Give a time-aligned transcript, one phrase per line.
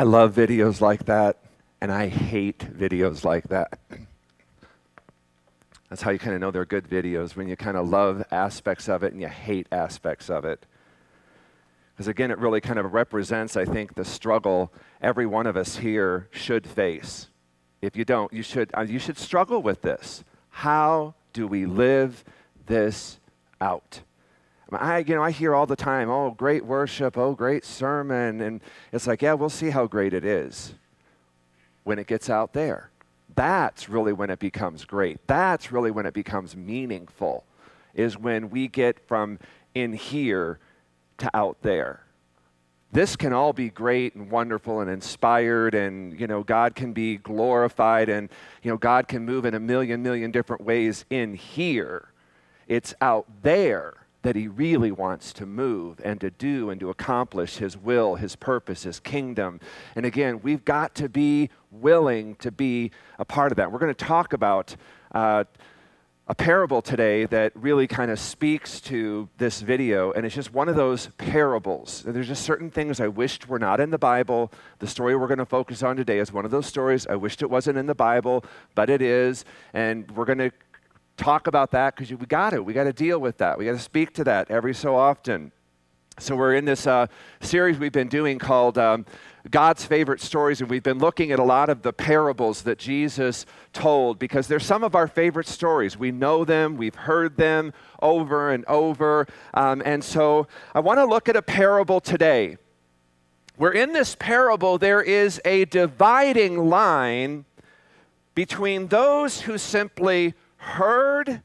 [0.00, 1.36] I love videos like that,
[1.82, 3.78] and I hate videos like that.
[5.90, 8.88] That's how you kind of know they're good videos, when you kind of love aspects
[8.88, 10.64] of it and you hate aspects of it.
[11.92, 14.72] Because again, it really kind of represents, I think, the struggle
[15.02, 17.28] every one of us here should face.
[17.82, 20.24] If you don't, you should, uh, you should struggle with this.
[20.48, 22.24] How do we live
[22.64, 23.20] this
[23.60, 24.00] out?
[24.72, 28.40] I, you know, I hear all the time, oh, great worship, oh, great sermon.
[28.40, 28.60] And
[28.92, 30.74] it's like, yeah, we'll see how great it is
[31.84, 32.90] when it gets out there.
[33.34, 35.18] That's really when it becomes great.
[35.26, 37.44] That's really when it becomes meaningful,
[37.94, 39.38] is when we get from
[39.74, 40.58] in here
[41.18, 42.04] to out there.
[42.92, 47.18] This can all be great and wonderful and inspired, and you know, God can be
[47.18, 48.28] glorified, and
[48.62, 52.08] you know, God can move in a million, million different ways in here.
[52.66, 57.56] It's out there that he really wants to move and to do and to accomplish
[57.56, 59.60] his will, his purpose, his kingdom.
[59.96, 63.72] And again, we've got to be willing to be a part of that.
[63.72, 64.76] We're going to talk about
[65.12, 65.44] uh,
[66.30, 70.68] a parable today that really kind of speaks to this video, and it's just one
[70.68, 72.04] of those parables.
[72.06, 74.52] There's just certain things I wished were not in the Bible.
[74.78, 77.42] The story we're going to focus on today is one of those stories I wished
[77.42, 78.44] it wasn't in the Bible,
[78.76, 79.44] but it is,
[79.74, 80.52] and we're going to
[81.20, 82.62] talk about that because we got to.
[82.62, 83.58] We got to deal with that.
[83.58, 85.52] We got to speak to that every so often.
[86.18, 87.06] So we're in this uh,
[87.40, 89.06] series we've been doing called um,
[89.50, 93.46] God's Favorite Stories, and we've been looking at a lot of the parables that Jesus
[93.72, 95.96] told because they're some of our favorite stories.
[95.96, 99.26] We know them, we've heard them over and over.
[99.54, 102.56] Um, and so I want to look at a parable today.
[103.56, 107.44] Where in this parable there is a dividing line
[108.34, 111.42] between those who simply heard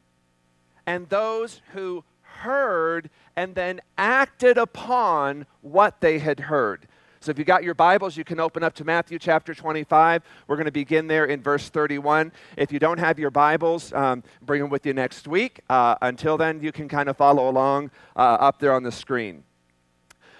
[0.85, 6.87] and those who heard and then acted upon what they had heard.
[7.21, 10.21] So if you got your Bibles, you can open up to Matthew chapter 25.
[10.47, 12.31] We're going to begin there in verse 31.
[12.55, 15.61] If you don't have your Bibles, um, bring them with you next week.
[15.67, 19.43] Uh, until then, you can kind of follow along uh, up there on the screen.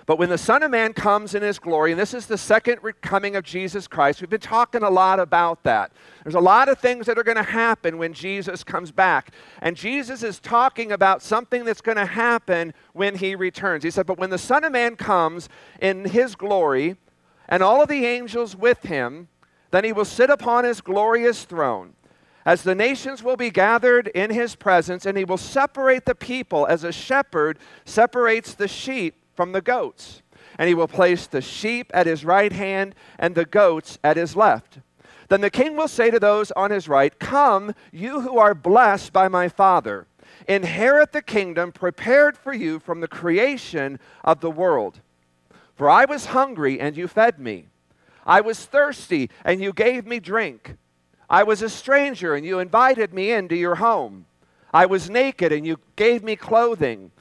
[0.05, 2.79] But when the Son of Man comes in his glory, and this is the second
[3.01, 5.91] coming of Jesus Christ, we've been talking a lot about that.
[6.23, 9.31] There's a lot of things that are going to happen when Jesus comes back.
[9.61, 13.83] And Jesus is talking about something that's going to happen when he returns.
[13.83, 15.49] He said, But when the Son of Man comes
[15.81, 16.97] in his glory,
[17.49, 19.27] and all of the angels with him,
[19.71, 21.93] then he will sit upon his glorious throne.
[22.45, 26.67] As the nations will be gathered in his presence, and he will separate the people
[26.67, 30.21] as a shepherd separates the sheep from the goats.
[30.57, 34.35] And he will place the sheep at his right hand and the goats at his
[34.35, 34.79] left.
[35.27, 39.11] Then the king will say to those on his right, Come, you who are blessed
[39.11, 40.07] by my Father,
[40.47, 45.01] inherit the kingdom prepared for you from the creation of the world.
[45.75, 47.67] For I was hungry, and you fed me.
[48.25, 50.77] I was thirsty, and you gave me drink.
[51.29, 54.25] I was a stranger, and you invited me into your home.
[54.73, 57.11] I was naked, and you gave me clothing.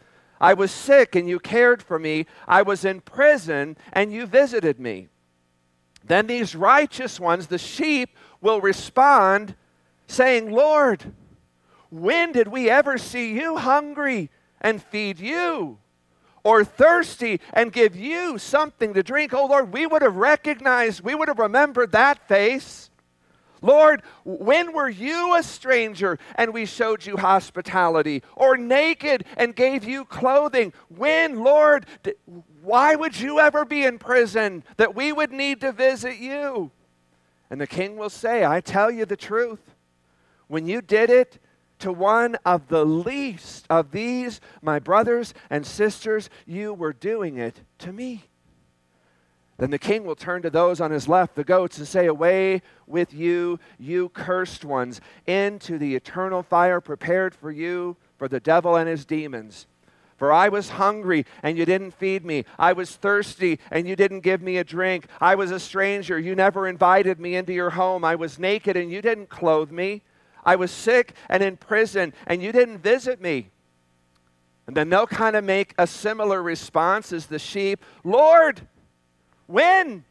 [0.44, 2.26] I was sick and you cared for me.
[2.46, 5.08] I was in prison and you visited me.
[6.06, 8.10] Then these righteous ones, the sheep,
[8.42, 9.54] will respond
[10.06, 11.14] saying, Lord,
[11.90, 14.28] when did we ever see you hungry
[14.60, 15.78] and feed you?
[16.42, 19.32] Or thirsty and give you something to drink?
[19.32, 22.90] Oh Lord, we would have recognized, we would have remembered that face.
[23.64, 28.22] Lord, when were you a stranger and we showed you hospitality?
[28.36, 30.74] Or naked and gave you clothing?
[30.94, 31.86] When, Lord,
[32.60, 36.72] why would you ever be in prison that we would need to visit you?
[37.48, 39.74] And the king will say, I tell you the truth.
[40.46, 41.38] When you did it
[41.78, 47.62] to one of the least of these, my brothers and sisters, you were doing it
[47.78, 48.24] to me.
[49.56, 52.62] Then the king will turn to those on his left, the goats, and say, Away
[52.86, 58.74] with you, you cursed ones, into the eternal fire prepared for you, for the devil
[58.74, 59.66] and his demons.
[60.16, 62.44] For I was hungry, and you didn't feed me.
[62.58, 65.06] I was thirsty, and you didn't give me a drink.
[65.20, 66.18] I was a stranger.
[66.18, 68.04] You never invited me into your home.
[68.04, 70.02] I was naked, and you didn't clothe me.
[70.44, 73.50] I was sick and in prison, and you didn't visit me.
[74.66, 78.66] And then they'll kind of make a similar response as the sheep Lord,
[79.46, 80.04] when?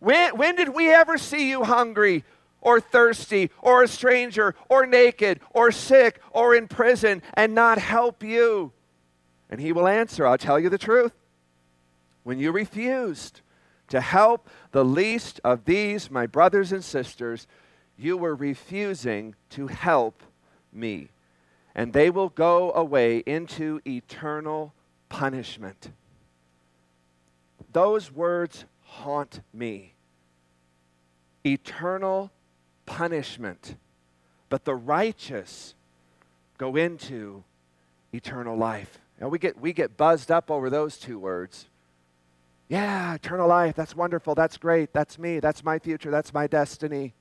[0.00, 2.24] When, when did we ever see you hungry
[2.60, 8.22] or thirsty or a stranger or naked or sick or in prison and not help
[8.22, 8.72] you?
[9.48, 11.12] And he will answer, I'll tell you the truth.
[12.24, 13.40] When you refused
[13.88, 17.46] to help the least of these, my brothers and sisters,
[17.96, 20.22] you were refusing to help
[20.72, 21.08] me.
[21.74, 24.74] And they will go away into eternal
[25.08, 25.90] punishment.
[27.76, 29.92] Those words haunt me
[31.44, 32.30] eternal
[32.86, 33.76] punishment,
[34.48, 35.74] but the righteous
[36.56, 37.44] go into
[38.14, 38.98] eternal life.
[39.20, 41.66] And we get, we get buzzed up over those two words.
[42.70, 47.12] Yeah, eternal life, that's wonderful, that's great, that's me, that's my future, that's my destiny.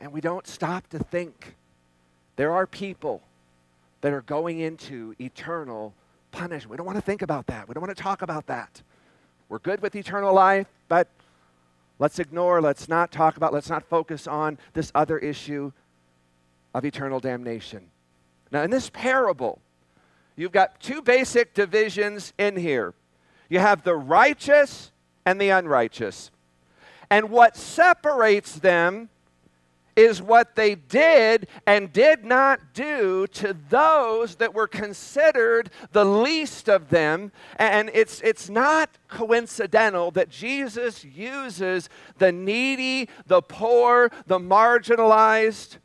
[0.00, 1.56] And we don't stop to think.
[2.36, 3.20] There are people
[4.00, 5.92] that are going into eternal
[6.30, 6.70] punishment.
[6.70, 7.68] We don't want to think about that.
[7.68, 8.80] We don't want to talk about that.
[9.52, 11.08] We're good with eternal life, but
[11.98, 15.72] let's ignore, let's not talk about, let's not focus on this other issue
[16.72, 17.90] of eternal damnation.
[18.50, 19.60] Now, in this parable,
[20.36, 22.94] you've got two basic divisions in here
[23.50, 24.90] you have the righteous
[25.26, 26.30] and the unrighteous.
[27.10, 29.10] And what separates them
[29.96, 36.68] is what they did and did not do to those that were considered the least
[36.68, 37.32] of them.
[37.56, 45.78] And it's, it's not coincidental that Jesus uses the needy, the poor, the marginalized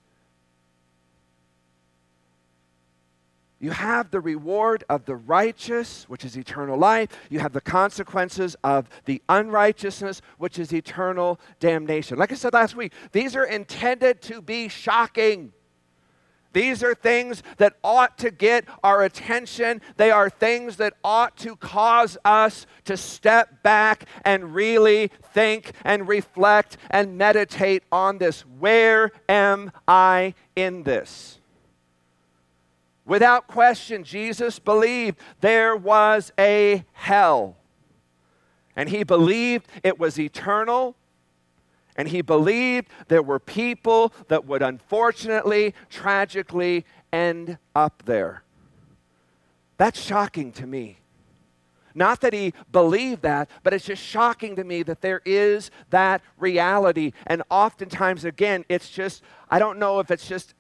[3.59, 7.09] You have the reward of the righteous, which is eternal life.
[7.29, 12.19] You have the consequences of the unrighteousness, which is eternal damnation.
[12.19, 15.53] Like I said last week, these are intended to be shocking.
[16.53, 19.81] These are things that ought to get our attention.
[19.97, 26.07] They are things that ought to cause us to step back and really think and
[26.07, 28.41] reflect and meditate on this.
[28.41, 31.36] Where am I in this?
[33.07, 37.55] Without question, Jesus believed there was a hell.
[38.75, 40.95] And he believed it was eternal.
[41.95, 48.43] And he believed there were people that would unfortunately, tragically end up there.
[49.77, 50.97] That's shocking to me.
[51.95, 56.21] Not that he believed that, but it's just shocking to me that there is that
[56.37, 57.13] reality.
[57.25, 60.53] And oftentimes, again, it's just, I don't know if it's just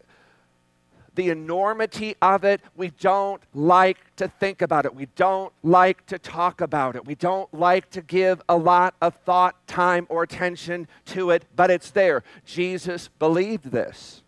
[1.17, 4.95] the enormity of it, we don't like to think about it.
[4.95, 7.05] We don't like to talk about it.
[7.05, 11.69] We don't like to give a lot of thought, time, or attention to it, but
[11.69, 12.23] it's there.
[12.45, 14.21] Jesus believed this.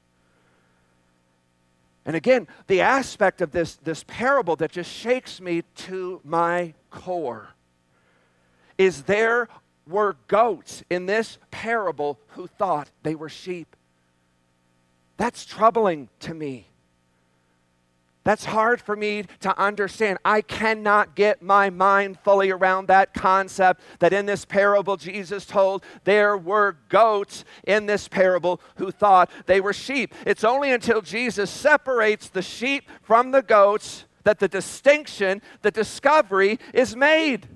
[2.05, 7.49] And again, the aspect of this, this parable that just shakes me to my core
[8.79, 9.47] is there
[9.87, 13.75] were goats in this parable who thought they were sheep.
[15.17, 16.68] That's troubling to me.
[18.25, 20.19] That's hard for me to understand.
[20.25, 25.83] I cannot get my mind fully around that concept that in this parable Jesus told
[26.03, 30.13] there were goats in this parable who thought they were sheep.
[30.25, 36.59] It's only until Jesus separates the sheep from the goats that the distinction, the discovery
[36.73, 37.47] is made.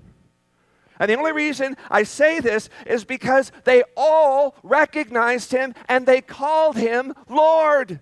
[0.98, 6.22] And the only reason I say this is because they all recognized him and they
[6.22, 8.00] called him Lord.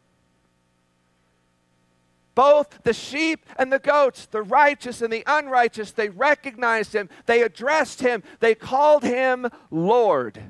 [2.34, 7.42] Both the sheep and the goats, the righteous and the unrighteous, they recognized him, they
[7.42, 10.42] addressed him, they called him Lord.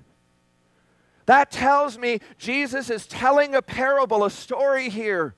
[1.25, 5.33] That tells me Jesus is telling a parable, a story here,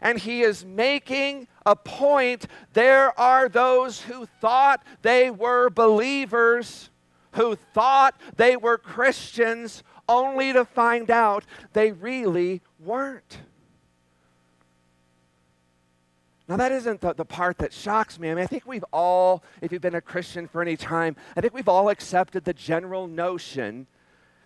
[0.00, 2.46] and he is making a point.
[2.72, 6.90] There are those who thought they were believers,
[7.32, 13.38] who thought they were Christians, only to find out they really weren't.
[16.50, 18.28] Now, that isn't the, the part that shocks me.
[18.28, 21.40] I mean, I think we've all, if you've been a Christian for any time, I
[21.40, 23.86] think we've all accepted the general notion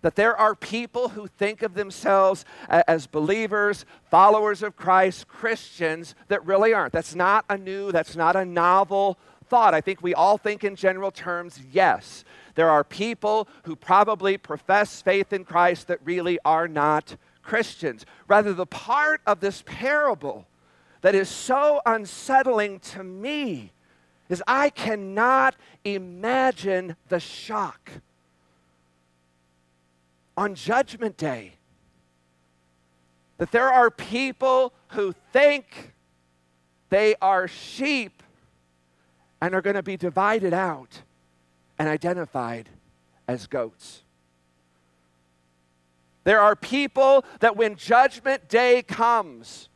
[0.03, 6.45] that there are people who think of themselves as believers, followers of Christ, Christians that
[6.45, 6.93] really aren't.
[6.93, 9.73] That's not a new, that's not a novel thought.
[9.73, 12.23] I think we all think in general terms, yes.
[12.55, 18.05] There are people who probably profess faith in Christ that really are not Christians.
[18.29, 20.47] Rather, the part of this parable
[21.05, 23.71] that is so unsettling to me
[24.31, 27.91] is I cannot imagine the shock
[30.35, 31.57] on Judgment Day
[33.37, 35.93] that there are people who think
[36.89, 38.23] they are sheep
[39.43, 41.03] and are going to be divided out
[41.79, 42.71] and identified
[43.29, 44.05] as goats.
[46.25, 49.69] There are people that when Judgment Day comes,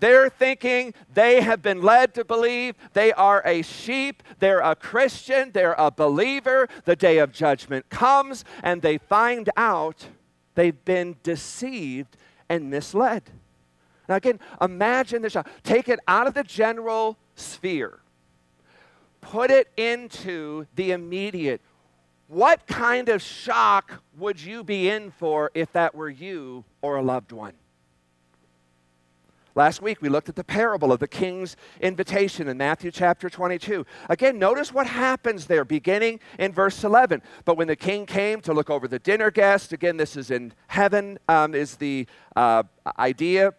[0.00, 5.50] they're thinking they have been led to believe they are a sheep, they're a Christian,
[5.52, 6.68] they're a believer.
[6.84, 10.06] The day of judgment comes, and they find out
[10.54, 12.16] they've been deceived
[12.48, 13.24] and misled.
[14.08, 15.36] Now, again, imagine this.
[15.62, 18.00] Take it out of the general sphere,
[19.20, 21.60] put it into the immediate.
[22.28, 27.02] What kind of shock would you be in for if that were you or a
[27.02, 27.54] loved one?
[29.54, 33.84] Last week we looked at the parable of the king's invitation in Matthew chapter 22.
[34.08, 37.22] Again, notice what happens there, beginning in verse 11.
[37.44, 40.52] But when the king came to look over the dinner guests, again, this is in
[40.68, 42.62] heaven, um, is the uh,
[42.98, 43.54] idea.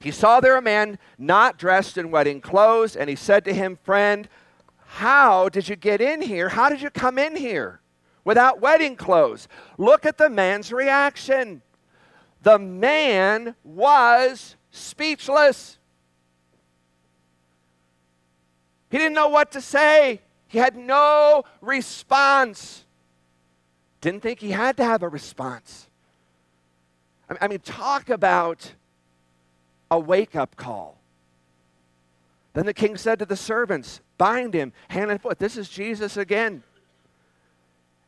[0.00, 3.78] He saw there a man not dressed in wedding clothes, and he said to him,
[3.82, 4.28] Friend,
[4.86, 6.48] how did you get in here?
[6.48, 7.80] How did you come in here
[8.24, 9.48] without wedding clothes?
[9.76, 11.62] Look at the man's reaction.
[12.42, 15.78] The man was speechless.
[18.90, 20.20] He didn't know what to say.
[20.46, 22.84] He had no response.
[24.00, 25.88] Didn't think he had to have a response.
[27.40, 28.72] I mean, talk about
[29.90, 30.98] a wake up call.
[32.54, 35.38] Then the king said to the servants, Bind him hand and foot.
[35.38, 36.62] This is Jesus again.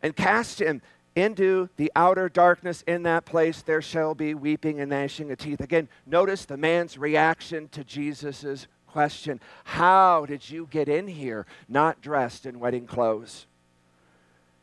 [0.02, 0.81] And cast him
[1.21, 2.83] into the outer darkness.
[2.87, 5.61] In that place there shall be weeping and gnashing of teeth.
[5.61, 12.00] Again, notice the man's reaction to Jesus' question How did you get in here not
[12.00, 13.47] dressed in wedding clothes?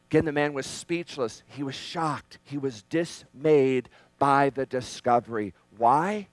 [0.10, 1.44] Again, the man was speechless.
[1.48, 2.40] He was shocked.
[2.44, 5.54] He was dismayed by the discovery.
[5.78, 6.28] Why?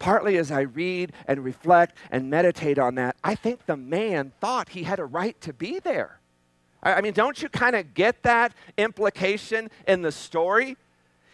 [0.00, 4.70] Partly as I read and reflect and meditate on that, I think the man thought
[4.70, 6.19] he had a right to be there.
[6.82, 10.76] I mean, don't you kind of get that implication in the story?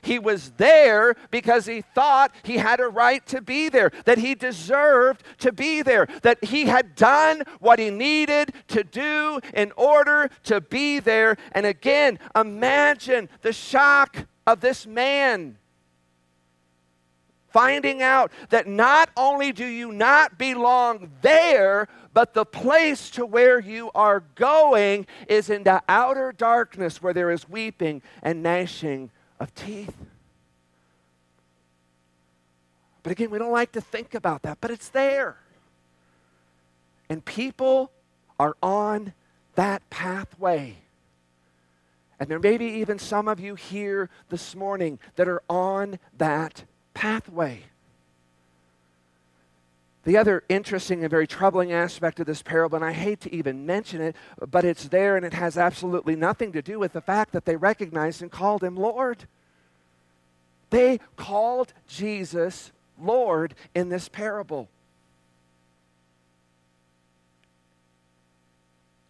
[0.02, 4.36] He was there because he thought he had a right to be there, that he
[4.36, 10.30] deserved to be there, that he had done what he needed to do in order
[10.44, 11.36] to be there.
[11.52, 15.58] And again, imagine the shock of this man
[17.48, 23.58] finding out that not only do you not belong there, but the place to where
[23.58, 29.94] you are going is into outer darkness where there is weeping and gnashing of teeth.
[33.02, 35.37] But again, we don't like to think about that, but it's there.
[37.11, 37.92] And people
[38.40, 39.12] are on
[39.54, 40.78] that pathway.
[42.18, 46.64] And there may be even some of you here this morning that are on that
[46.94, 47.64] pathway.
[50.06, 53.66] The other interesting and very troubling aspect of this parable, and I hate to even
[53.66, 57.32] mention it, but it's there and it has absolutely nothing to do with the fact
[57.32, 59.25] that they recognized and called him Lord.
[60.70, 62.70] They called Jesus
[63.02, 64.68] Lord in this parable.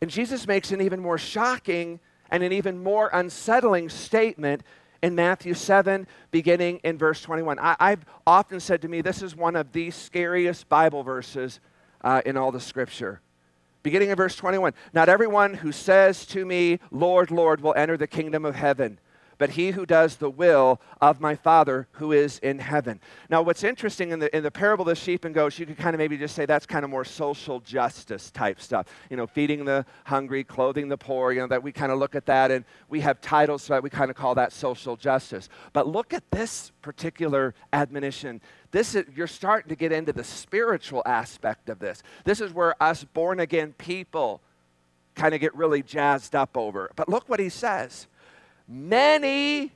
[0.00, 2.00] And Jesus makes an even more shocking
[2.30, 4.62] and an even more unsettling statement
[5.02, 7.58] in Matthew 7, beginning in verse 21.
[7.58, 11.60] I, have often said to me, this is one of the scariest Bible verses
[12.02, 13.20] uh, in all the scripture.
[13.82, 18.08] Beginning in verse 21 Not everyone who says to me, Lord, Lord, will enter the
[18.08, 18.98] kingdom of heaven
[19.38, 23.00] but he who does the will of my Father who is in heaven.
[23.28, 25.76] Now, what's interesting in the, in the parable of the sheep and goats, you could
[25.76, 28.86] kind of maybe just say that's kind of more social justice type stuff.
[29.10, 32.14] You know, feeding the hungry, clothing the poor, you know, that we kind of look
[32.14, 35.48] at that and we have titles so that we kind of call that social justice.
[35.72, 38.40] But look at this particular admonition.
[38.70, 42.02] This is, you're starting to get into the spiritual aspect of this.
[42.24, 44.40] This is where us born again people
[45.14, 46.90] kind of get really jazzed up over.
[46.94, 48.06] But look what he says.
[48.68, 49.72] Many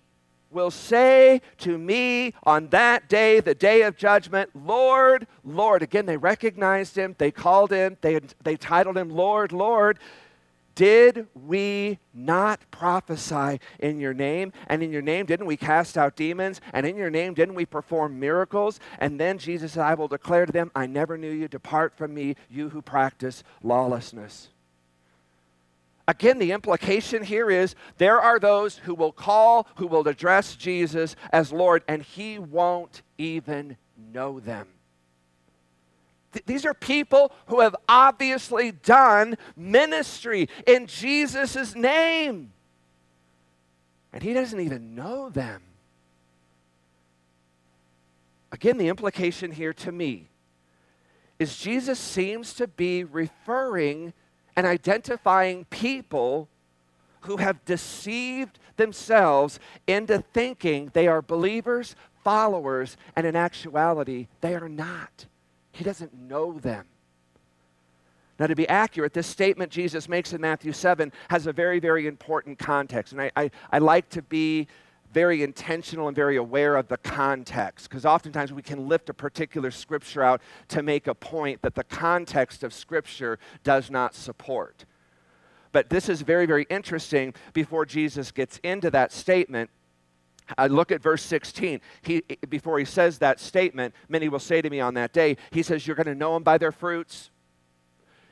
[0.51, 5.83] will say to me on that day, the day of judgment, Lord, Lord.
[5.83, 9.99] Again, they recognized him, they called him, they, they titled him Lord, Lord.
[10.75, 14.53] Did we not prophesy in your name?
[14.67, 16.61] And in your name, didn't we cast out demons?
[16.73, 18.81] And in your name, didn't we perform miracles?
[18.99, 21.49] And then Jesus said, I will declare to them, I never knew you.
[21.49, 24.49] Depart from me, you who practice lawlessness.
[26.11, 31.15] Again, the implication here is there are those who will call, who will address Jesus
[31.33, 33.77] as Lord, and he won't even
[34.13, 34.67] know them.
[36.33, 42.51] Th- these are people who have obviously done ministry in Jesus' name,
[44.13, 45.63] and he doesn't even know them.
[48.51, 50.27] Again, the implication here to me
[51.39, 54.13] is Jesus seems to be referring
[54.57, 56.49] and identifying people
[57.23, 64.69] who have deceived themselves into thinking they are believers, followers, and in actuality, they are
[64.69, 65.27] not.
[65.73, 66.87] He doesn't know them.
[68.39, 72.07] Now, to be accurate, this statement Jesus makes in Matthew 7 has a very, very
[72.07, 73.13] important context.
[73.13, 74.67] And I, I, I like to be
[75.13, 79.71] very intentional and very aware of the context because oftentimes we can lift a particular
[79.71, 84.85] scripture out to make a point that the context of scripture does not support.
[85.73, 89.71] But this is very, very interesting before Jesus gets into that statement.
[90.59, 91.81] I look at verse 16.
[92.03, 95.37] He, eh, before he says that statement, many will say to me on that day,
[95.53, 97.31] he says, You're going to know them by their fruits.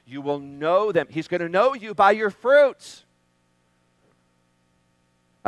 [0.04, 1.06] You will know them.
[1.10, 3.04] He's going to know you by your fruits.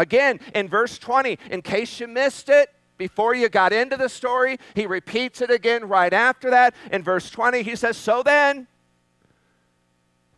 [0.01, 4.57] Again, in verse 20, in case you missed it, before you got into the story,
[4.75, 6.75] he repeats it again right after that.
[6.91, 8.67] In verse 20, he says, So then,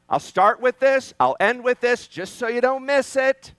[0.09, 3.52] I'll start with this, I'll end with this, just so you don't miss it.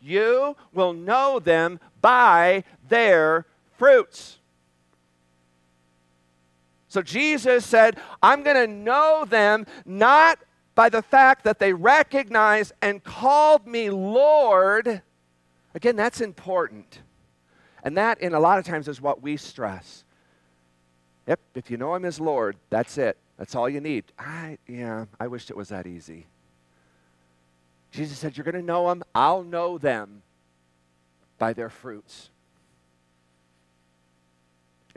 [0.00, 3.44] You will know them by their
[3.76, 4.38] fruits.
[6.86, 10.38] So Jesus said, I'm going to know them not
[10.76, 15.02] by the fact that they recognized and called me Lord.
[15.78, 17.02] Again, that's important.
[17.84, 20.02] And that, in a lot of times, is what we stress.
[21.28, 23.16] Yep, if you know him as Lord, that's it.
[23.36, 24.02] That's all you need.
[24.18, 26.26] I, yeah, I wished it was that easy.
[27.92, 29.04] Jesus said, You're going to know them.
[29.14, 30.22] I'll know them
[31.38, 32.30] by their fruits.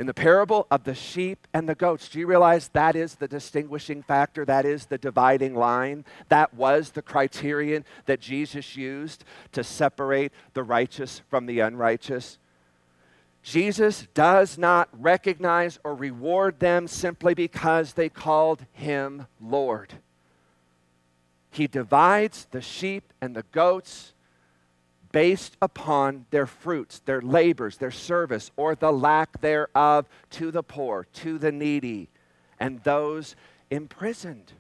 [0.02, 3.28] In the parable of the sheep and the goats, do you realize that is the
[3.28, 4.44] distinguishing factor?
[4.44, 6.06] That is the dividing line?
[6.30, 12.40] That was the criterion that Jesus used to separate the righteous from the unrighteous?
[13.44, 19.94] Jesus does not recognize or reward them simply because they called him Lord.
[21.52, 24.11] He divides the sheep and the goats
[25.12, 31.08] based upon their fruits, their labors, their service, or the lack thereof to the poor,
[31.14, 32.10] to the needy,
[32.60, 33.36] and those
[33.70, 34.54] imprisoned.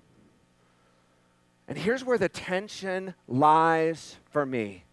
[1.67, 4.83] And here's where the tension lies for me,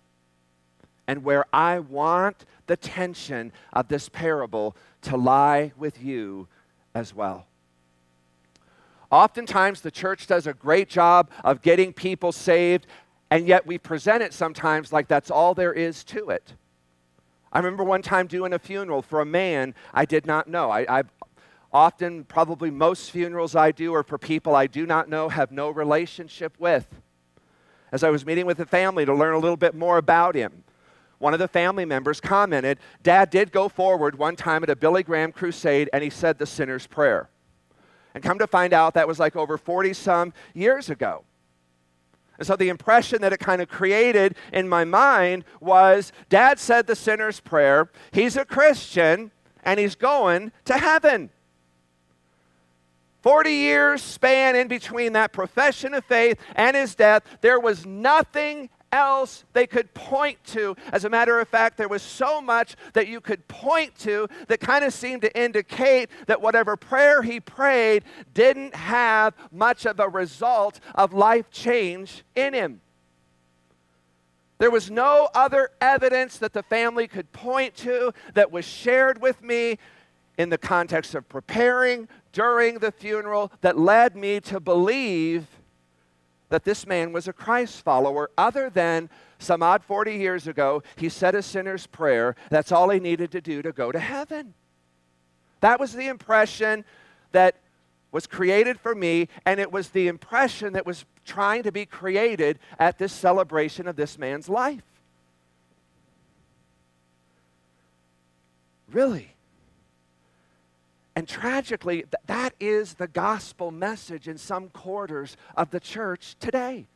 [1.06, 6.46] and where I want the tension of this parable to lie with you
[6.94, 7.46] as well.
[9.10, 12.86] Oftentimes, the church does a great job of getting people saved,
[13.30, 16.54] and yet we present it sometimes like that's all there is to it.
[17.52, 20.70] I remember one time doing a funeral for a man I did not know.
[20.70, 21.12] I, have
[21.72, 25.70] often, probably most funerals I do are for people I do not know, have no
[25.70, 26.86] relationship with.
[27.90, 30.64] As I was meeting with the family to learn a little bit more about him,
[31.18, 35.02] one of the family members commented, Dad did go forward one time at a Billy
[35.02, 37.28] Graham crusade and he said the sinner's prayer.
[38.14, 41.24] And come to find out, that was like over 40 some years ago.
[42.38, 46.86] And so the impression that it kind of created in my mind was Dad said
[46.86, 49.32] the sinner's prayer, he's a Christian,
[49.64, 51.30] and he's going to heaven.
[53.22, 58.70] 40 years span in between that profession of faith and his death, there was nothing
[58.92, 60.76] else they could point to.
[60.92, 64.60] As a matter of fact, there was so much that you could point to that
[64.60, 70.08] kind of seemed to indicate that whatever prayer he prayed didn't have much of a
[70.08, 72.80] result of life change in him.
[74.58, 79.40] There was no other evidence that the family could point to that was shared with
[79.40, 79.78] me
[80.36, 85.46] in the context of preparing during the funeral that led me to believe
[86.48, 91.08] that this man was a Christ follower, other than some odd 40 years ago, he
[91.08, 92.36] said a sinner's prayer.
[92.50, 94.54] That's all he needed to do to go to heaven.
[95.60, 96.84] That was the impression
[97.32, 97.56] that
[98.10, 102.58] was created for me, and it was the impression that was trying to be created
[102.78, 104.82] at this celebration of this man's life.
[108.90, 109.34] Really?
[111.18, 116.86] And tragically, th- that is the gospel message in some quarters of the church today.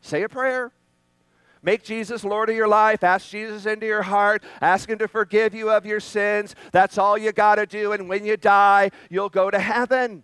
[0.00, 0.72] Say a prayer.
[1.62, 3.04] Make Jesus Lord of your life.
[3.04, 4.42] Ask Jesus into your heart.
[4.62, 6.54] Ask Him to forgive you of your sins.
[6.70, 7.92] That's all you got to do.
[7.92, 10.22] And when you die, you'll go to heaven.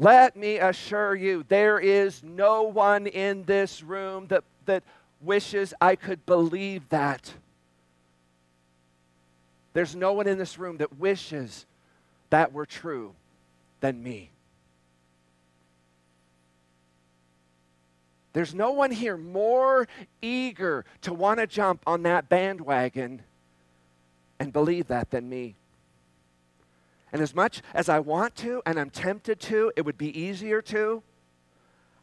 [0.00, 4.82] Let me assure you, there is no one in this room that, that
[5.20, 7.34] wishes I could believe that.
[9.72, 11.66] There's no one in this room that wishes
[12.30, 13.14] that were true
[13.80, 14.30] than me.
[18.32, 19.86] There's no one here more
[20.22, 23.22] eager to want to jump on that bandwagon
[24.38, 25.54] and believe that than me.
[27.12, 30.62] And as much as I want to and I'm tempted to, it would be easier
[30.62, 31.02] to,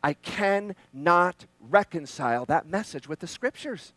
[0.04, 3.94] I cannot reconcile that message with the scriptures.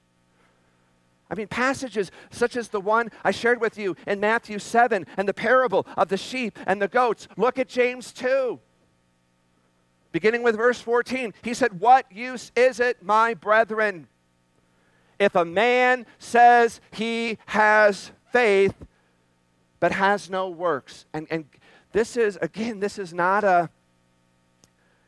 [1.32, 5.26] I mean, passages such as the one I shared with you in Matthew 7 and
[5.26, 7.26] the parable of the sheep and the goats.
[7.38, 8.60] Look at James 2.
[10.12, 14.08] Beginning with verse 14, he said, What use is it, my brethren,
[15.18, 18.74] if a man says he has faith
[19.80, 21.06] but has no works?
[21.14, 21.46] And, and
[21.92, 23.70] this is, again, this is not a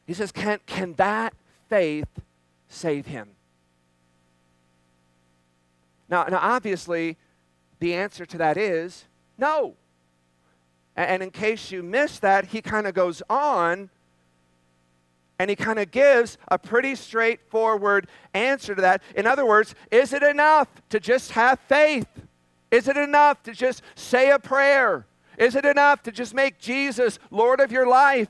[0.06, 1.34] He says, Can, can that
[1.68, 2.08] faith
[2.66, 3.36] save him?
[6.08, 7.16] Now, now, obviously,
[7.80, 9.04] the answer to that is
[9.38, 9.74] no.
[10.96, 13.90] And in case you missed that, he kind of goes on
[15.38, 19.02] and he kind of gives a pretty straightforward answer to that.
[19.16, 22.06] In other words, is it enough to just have faith?
[22.70, 25.06] Is it enough to just say a prayer?
[25.36, 28.28] Is it enough to just make Jesus Lord of your life?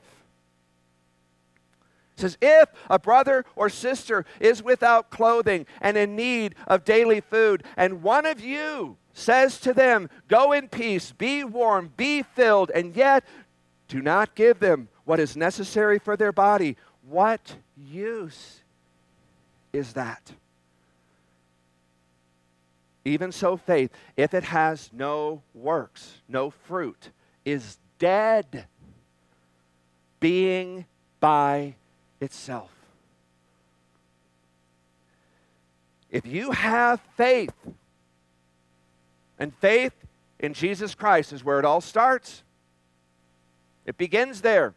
[2.17, 7.21] It says, if a brother or sister is without clothing and in need of daily
[7.21, 12.71] food, and one of you says to them, Go in peace, be warm, be filled,
[12.71, 13.25] and yet
[13.89, 18.61] do not give them what is necessary for their body, what use
[19.73, 20.33] is that?
[23.05, 27.11] Even so, faith, if it has no works, no fruit,
[27.45, 28.67] is dead,
[30.21, 30.87] being
[31.21, 31.75] by
[32.21, 32.71] itself.
[36.11, 37.53] If you have faith,
[39.39, 39.93] and faith
[40.39, 42.45] in Jesus Christ is where it all starts,
[43.85, 44.75] it begins there.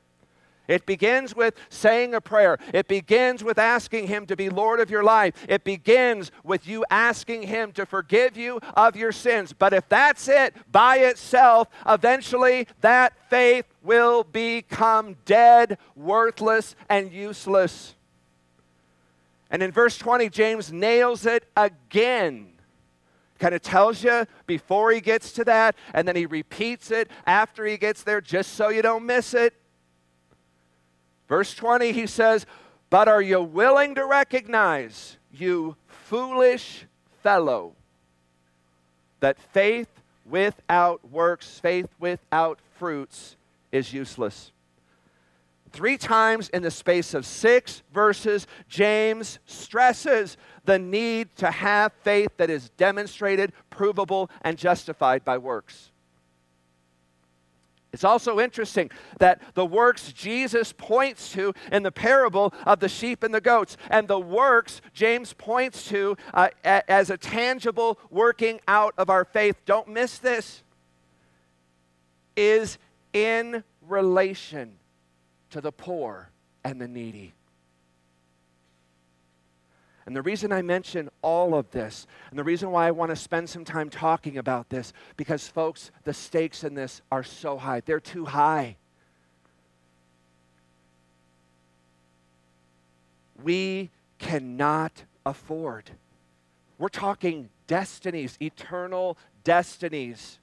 [0.67, 2.57] It begins with saying a prayer.
[2.73, 5.33] It begins with asking Him to be Lord of your life.
[5.47, 9.53] It begins with you asking Him to forgive you of your sins.
[9.53, 17.95] But if that's it by itself, eventually that faith will become dead, worthless, and useless.
[19.49, 22.53] And in verse 20, James nails it again
[23.39, 27.65] kind of tells you before he gets to that, and then he repeats it after
[27.65, 29.53] he gets there just so you don't miss it.
[31.27, 32.45] Verse 20, he says,
[32.89, 36.85] But are you willing to recognize, you foolish
[37.21, 37.73] fellow,
[39.19, 39.89] that faith
[40.25, 43.35] without works, faith without fruits,
[43.71, 44.51] is useless?
[45.71, 52.31] Three times in the space of six verses, James stresses the need to have faith
[52.37, 55.91] that is demonstrated, provable, and justified by works.
[57.93, 63.23] It's also interesting that the works Jesus points to in the parable of the sheep
[63.23, 68.59] and the goats, and the works James points to uh, a- as a tangible working
[68.67, 70.63] out of our faith, don't miss this,
[72.35, 72.77] is
[73.13, 74.73] in relation
[75.49, 76.29] to the poor
[76.63, 77.33] and the needy.
[80.07, 83.15] And the reason I mention all of this, and the reason why I want to
[83.17, 87.81] spend some time talking about this, because, folks, the stakes in this are so high.
[87.81, 88.77] They're too high.
[93.43, 95.91] We cannot afford.
[96.77, 100.39] We're talking destinies, eternal destinies.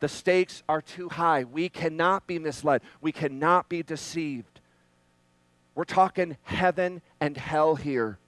[0.00, 1.44] The stakes are too high.
[1.44, 2.82] We cannot be misled.
[3.00, 4.60] We cannot be deceived.
[5.76, 8.18] We're talking heaven and hell here.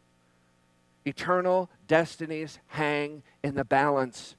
[1.04, 4.36] Eternal destinies hang in the balance.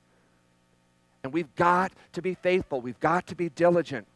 [1.23, 2.81] And we've got to be faithful.
[2.81, 4.07] We've got to be diligent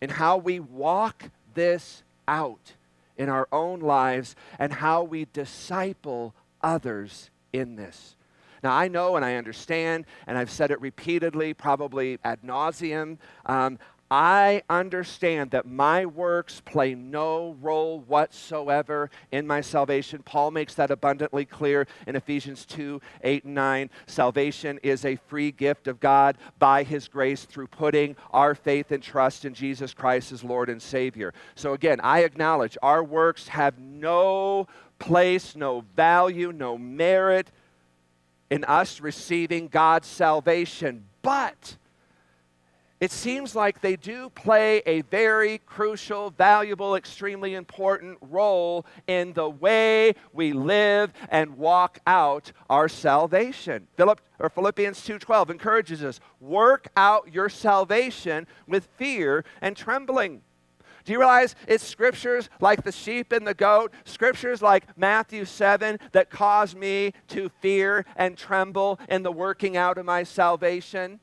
[0.00, 2.74] in how we walk this out
[3.16, 8.16] in our own lives and how we disciple others in this.
[8.62, 13.18] Now, I know and I understand, and I've said it repeatedly, probably ad nauseum.
[13.44, 13.78] Um,
[14.14, 20.22] I understand that my works play no role whatsoever in my salvation.
[20.22, 23.90] Paul makes that abundantly clear in Ephesians 2 8 and 9.
[24.06, 29.02] Salvation is a free gift of God by his grace through putting our faith and
[29.02, 31.32] trust in Jesus Christ as Lord and Savior.
[31.54, 34.66] So, again, I acknowledge our works have no
[34.98, 37.50] place, no value, no merit
[38.50, 41.06] in us receiving God's salvation.
[41.22, 41.78] But
[43.02, 49.50] it seems like they do play a very crucial, valuable, extremely important role in the
[49.50, 53.88] way we live and walk out our salvation.
[53.96, 60.40] Philip, or Philippians 2:12 encourages us, work out your salvation with fear and trembling.
[61.04, 65.98] Do you realize it's scriptures like the sheep and the goat, scriptures like Matthew 7
[66.12, 71.18] that cause me to fear and tremble in the working out of my salvation?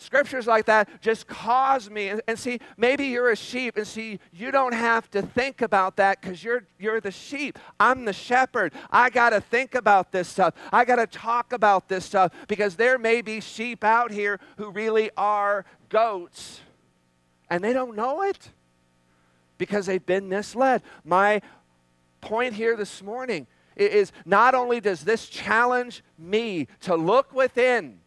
[0.00, 2.08] Scriptures like that just cause me.
[2.08, 5.96] And, and, see, maybe you're a sheep, and see, you don't have to think about
[5.96, 7.58] that because you're, you're the sheep.
[7.80, 8.72] I'm the shepherd.
[8.92, 10.54] I got to think about this stuff.
[10.72, 14.70] I got to talk about this stuff because there may be sheep out here who
[14.70, 16.60] really are goats,
[17.50, 18.50] and they don't know it
[19.58, 20.80] because they've been misled.
[21.04, 21.42] My
[22.20, 27.98] point here this morning is not only does this challenge me to look within,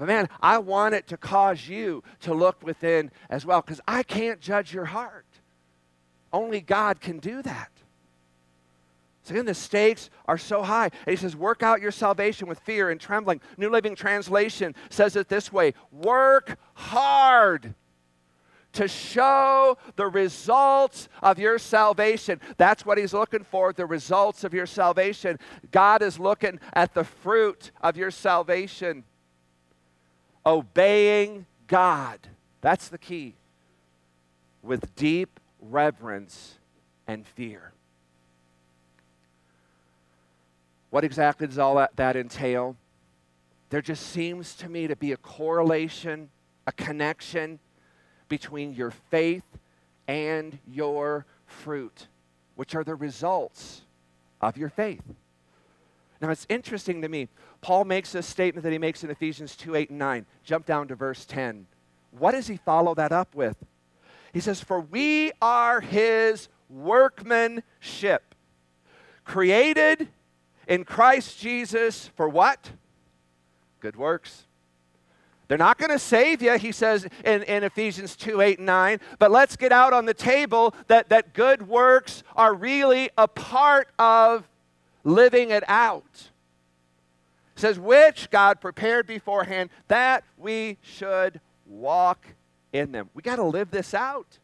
[0.00, 4.02] but man, I want it to cause you to look within as well because I
[4.02, 5.26] can't judge your heart.
[6.32, 7.70] Only God can do that.
[9.24, 10.84] So again, the stakes are so high.
[10.84, 13.42] And he says, Work out your salvation with fear and trembling.
[13.58, 17.74] New Living Translation says it this way Work hard
[18.72, 22.40] to show the results of your salvation.
[22.56, 25.38] That's what he's looking for the results of your salvation.
[25.70, 29.04] God is looking at the fruit of your salvation.
[30.50, 32.18] Obeying God.
[32.60, 33.36] That's the key.
[34.64, 36.58] With deep reverence
[37.06, 37.72] and fear.
[40.90, 42.74] What exactly does all that, that entail?
[43.68, 46.30] There just seems to me to be a correlation,
[46.66, 47.60] a connection
[48.28, 49.44] between your faith
[50.08, 52.08] and your fruit,
[52.56, 53.82] which are the results
[54.40, 55.04] of your faith.
[56.20, 57.28] Now, it's interesting to me.
[57.60, 60.26] Paul makes a statement that he makes in Ephesians 2 8 and 9.
[60.44, 61.66] Jump down to verse 10.
[62.10, 63.56] What does he follow that up with?
[64.32, 68.34] He says, For we are his workmanship,
[69.24, 70.08] created
[70.66, 72.70] in Christ Jesus for what?
[73.80, 74.46] Good works.
[75.48, 79.00] They're not going to save you, he says in, in Ephesians 2 8 and 9,
[79.18, 83.88] but let's get out on the table that, that good works are really a part
[83.98, 84.48] of
[85.02, 86.29] living it out.
[87.60, 92.26] It says, which God prepared beforehand that we should walk
[92.72, 93.10] in them.
[93.12, 94.38] We got to live this out.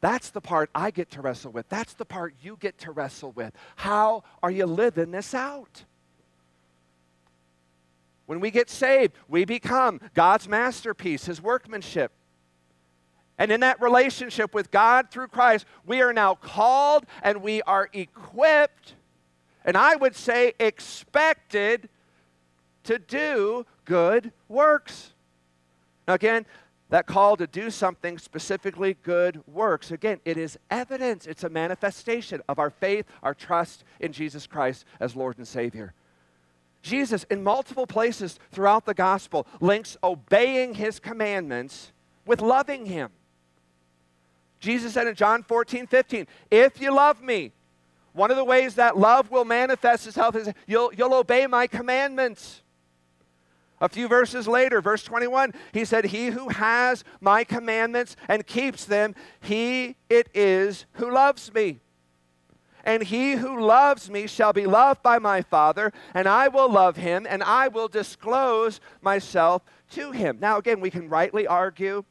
[0.00, 1.68] That's the part I get to wrestle with.
[1.68, 3.52] That's the part you get to wrestle with.
[3.76, 5.84] How are you living this out?
[8.24, 12.10] When we get saved, we become God's masterpiece, His workmanship.
[13.36, 17.90] And in that relationship with God through Christ, we are now called and we are
[17.92, 18.94] equipped,
[19.66, 21.88] and I would say expected
[22.84, 25.12] to do good works.
[26.06, 26.46] Now, again,
[26.88, 29.90] that call to do something specifically good works.
[29.90, 34.84] Again, it is evidence, it's a manifestation of our faith, our trust in Jesus Christ
[35.00, 35.92] as Lord and Savior.
[36.82, 41.90] Jesus, in multiple places throughout the gospel, links obeying his commandments
[42.24, 43.10] with loving him.
[44.60, 47.52] Jesus said in John 14, 15, If you love me,
[48.16, 52.62] one of the ways that love will manifest itself is you'll, you'll obey my commandments.
[53.78, 58.86] A few verses later, verse 21, he said, He who has my commandments and keeps
[58.86, 61.80] them, he it is who loves me.
[62.84, 66.96] And he who loves me shall be loved by my Father, and I will love
[66.96, 70.38] him, and I will disclose myself to him.
[70.40, 72.04] Now, again, we can rightly argue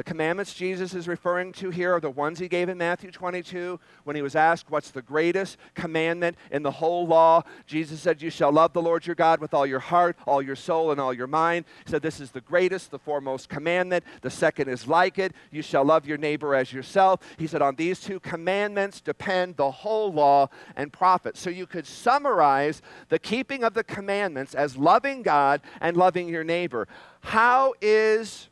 [0.00, 3.78] the commandments Jesus is referring to here are the ones he gave in Matthew 22
[4.04, 7.42] when he was asked, What's the greatest commandment in the whole law?
[7.66, 10.56] Jesus said, You shall love the Lord your God with all your heart, all your
[10.56, 11.66] soul, and all your mind.
[11.84, 14.04] He said, This is the greatest, the foremost commandment.
[14.22, 15.34] The second is like it.
[15.50, 17.20] You shall love your neighbor as yourself.
[17.36, 21.40] He said, On these two commandments depend the whole law and prophets.
[21.40, 26.42] So you could summarize the keeping of the commandments as loving God and loving your
[26.42, 26.88] neighbor.
[27.20, 28.48] How is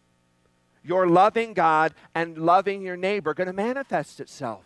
[0.89, 4.65] your loving God and loving your neighbor going to manifest itself?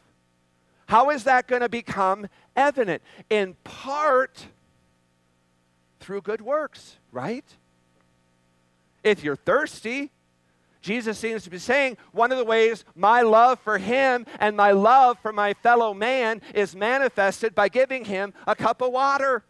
[0.87, 3.03] How is that going to become evident?
[3.29, 4.47] In part
[6.01, 7.45] through good works, right?
[9.03, 10.11] If you're thirsty,
[10.81, 14.73] Jesus seems to be saying one of the ways my love for him and my
[14.73, 19.45] love for my fellow man is manifested by giving him a cup of water.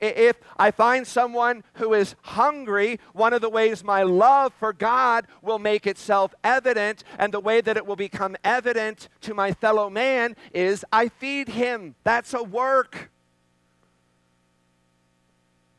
[0.00, 5.26] If I find someone who is hungry, one of the ways my love for God
[5.42, 9.90] will make itself evident, and the way that it will become evident to my fellow
[9.90, 11.94] man is I feed him.
[12.04, 13.10] That's a work.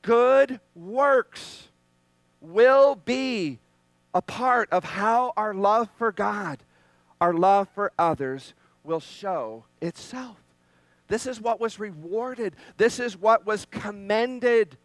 [0.01, 1.69] Good works
[2.41, 3.59] will be
[4.13, 6.59] a part of how our love for God,
[7.19, 10.42] our love for others, will show itself.
[11.13, 12.55] This is what was rewarded.
[12.77, 14.79] This is what was commended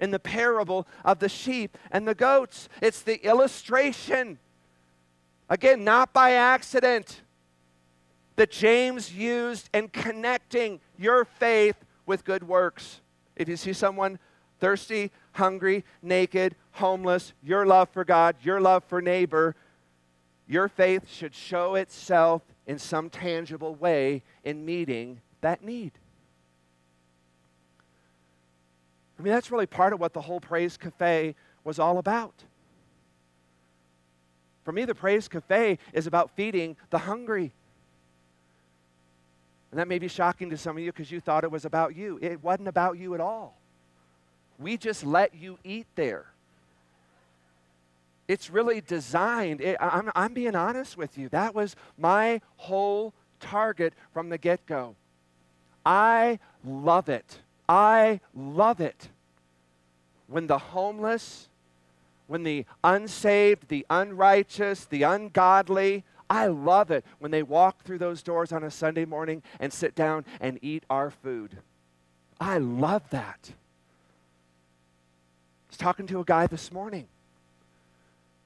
[0.00, 2.68] in the parable of the sheep and the goats.
[2.82, 4.40] It's the illustration,
[5.48, 7.22] again, not by accident,
[8.34, 13.00] that James used in connecting your faith with good works.
[13.36, 14.18] If you see someone
[14.58, 19.54] thirsty, hungry, naked, homeless, your love for God, your love for neighbor,
[20.48, 25.92] your faith should show itself in some tangible way in meeting that need.
[29.18, 32.44] I mean, that's really part of what the whole Praise Cafe was all about.
[34.64, 37.52] For me, the Praise Cafe is about feeding the hungry.
[39.70, 41.96] And that may be shocking to some of you because you thought it was about
[41.96, 42.18] you.
[42.22, 43.58] It wasn't about you at all.
[44.58, 46.26] We just let you eat there.
[48.28, 49.60] It's really designed.
[49.60, 51.28] It, I'm, I'm being honest with you.
[51.30, 54.96] That was my whole target from the get go.
[55.88, 57.40] I love it.
[57.66, 59.08] I love it
[60.26, 61.48] when the homeless,
[62.26, 68.22] when the unsaved, the unrighteous, the ungodly, I love it when they walk through those
[68.22, 71.56] doors on a Sunday morning and sit down and eat our food.
[72.38, 73.50] I love that.
[73.50, 73.54] I
[75.70, 77.06] was talking to a guy this morning.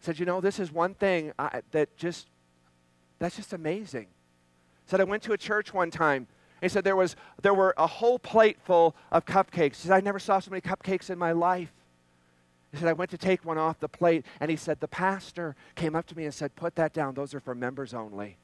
[0.01, 2.29] Said, you know, this is one thing I, that just,
[3.19, 4.07] that's just amazing.
[4.87, 6.29] Said, I went to a church one time.
[6.63, 9.83] He said there was there were a whole plate full of cupcakes.
[9.83, 11.73] He said, I never saw so many cupcakes in my life.
[12.71, 15.55] He said, I went to take one off the plate, and he said, the pastor
[15.75, 17.15] came up to me and said, Put that down.
[17.15, 18.39] Those are for members only.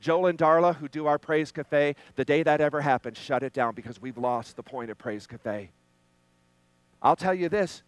[0.00, 3.52] Joel and Darla, who do our Praise Cafe, the day that ever happened, shut it
[3.52, 5.70] down because we've lost the point of Praise Cafe.
[7.02, 7.82] I'll tell you this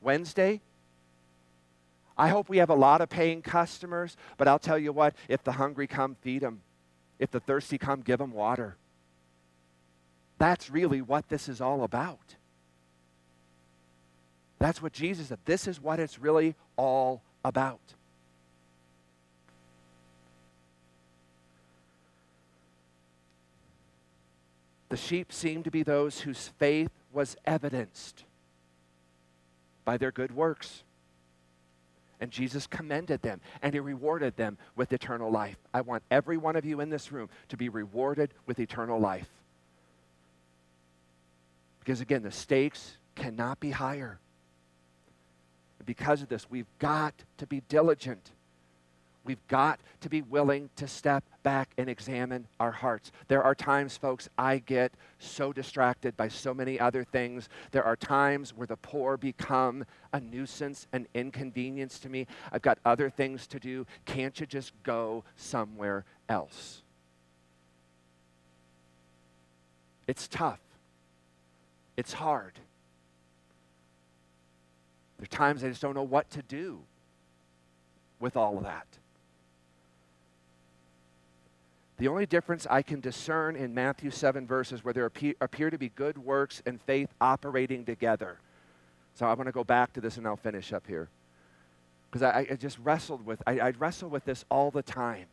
[0.00, 0.60] Wednesday,
[2.18, 5.44] I hope we have a lot of paying customers, but I'll tell you what, if
[5.44, 6.62] the hungry come, feed them.
[7.20, 8.76] If the thirsty come, give them water.
[10.38, 12.34] That's really what this is all about.
[14.58, 15.38] That's what Jesus said.
[15.44, 17.78] This is what it's really all about.
[24.88, 28.24] The sheep seem to be those whose faith was evidenced
[29.84, 30.84] by their good works.
[32.20, 35.56] And Jesus commended them and he rewarded them with eternal life.
[35.72, 39.28] I want every one of you in this room to be rewarded with eternal life.
[41.80, 44.18] Because again, the stakes cannot be higher.
[45.86, 48.30] Because of this, we've got to be diligent.
[49.24, 53.12] We've got to be willing to step back and examine our hearts.
[53.28, 57.48] There are times, folks, I get so distracted by so many other things.
[57.70, 62.26] There are times where the poor become a nuisance, an inconvenience to me.
[62.52, 63.86] I've got other things to do.
[64.04, 66.82] Can't you just go somewhere else?
[70.06, 70.60] It's tough,
[71.96, 72.54] it's hard.
[75.18, 76.80] There are times I just don't know what to do
[78.20, 78.86] with all of that.
[82.00, 85.76] The only difference I can discern in Matthew 7 verses where there appear, appear to
[85.76, 88.38] be good works and faith operating together.
[89.12, 91.10] So I want to go back to this and I'll finish up here.
[92.10, 95.26] Because I, I, just wrestled with, I, I wrestle with this all the time.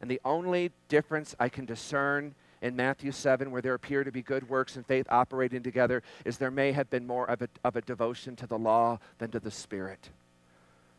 [0.00, 4.22] And the only difference I can discern in Matthew 7, where there appear to be
[4.22, 7.74] good works and faith operating together, is there may have been more of a, of
[7.74, 10.10] a devotion to the law than to the Spirit.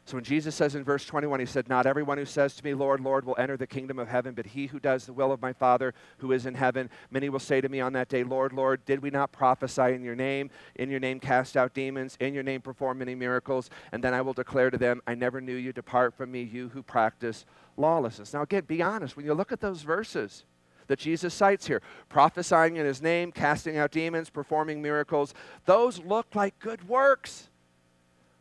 [0.05, 2.75] So when Jesus says in verse 21, he said, Not everyone who says to me,
[2.75, 5.41] Lord, Lord, will enter the kingdom of heaven, but he who does the will of
[5.41, 6.91] my Father who is in heaven.
[7.09, 10.03] Many will say to me on that day, Lord, Lord, did we not prophesy in
[10.03, 10.51] your name?
[10.75, 12.17] In your name cast out demons?
[12.19, 13.71] In your name perform many miracles?
[13.91, 15.73] And then I will declare to them, I never knew you.
[15.73, 18.31] Depart from me, you who practice lawlessness.
[18.31, 19.17] Now, again, be honest.
[19.17, 20.45] When you look at those verses,
[20.85, 25.33] that Jesus cites here prophesying in his name, casting out demons, performing miracles
[25.65, 27.49] those look like good works.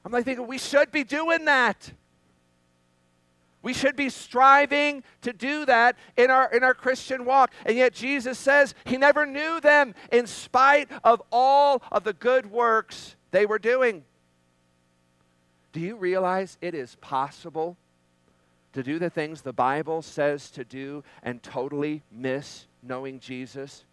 [0.04, 1.92] I'm like thinking, we should be doing that.
[3.62, 7.50] We should be striving to do that in our, in our Christian walk.
[7.64, 12.50] And yet Jesus says he never knew them in spite of all of the good
[12.50, 14.04] works they were doing.
[15.72, 17.78] Do you realize it is possible
[18.74, 23.84] to do the things the Bible says to do and totally miss knowing Jesus?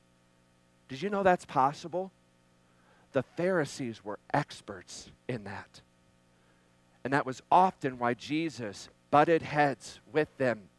[0.89, 2.11] Did you know that's possible?
[3.13, 5.81] The Pharisees were experts in that.
[7.03, 10.69] And that was often why Jesus butted heads with them.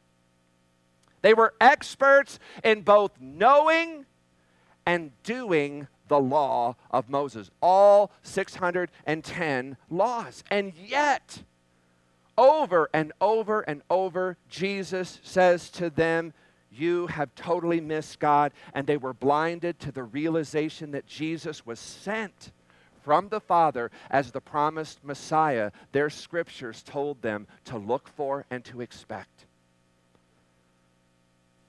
[1.21, 4.07] They were experts in both knowing
[4.85, 10.45] and doing the law of Moses, all 610 laws.
[10.51, 11.43] And yet,
[12.37, 16.35] over and over and over, Jesus says to them,
[16.71, 18.53] You have totally missed God.
[18.75, 22.53] And they were blinded to the realization that Jesus was sent
[23.03, 28.65] from the Father as the promised Messiah, their scriptures told them to look for and
[28.67, 29.47] to expect.